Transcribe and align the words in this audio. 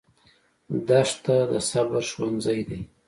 دښته 0.87 1.37
د 1.51 1.53
صبر 1.69 2.03
ښوونځی 2.11 2.59
دی. 2.69 2.81